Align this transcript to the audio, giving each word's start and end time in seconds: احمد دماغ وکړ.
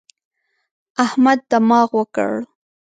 احمد 1.05 1.39
دماغ 1.51 1.89
وکړ. 1.99 2.31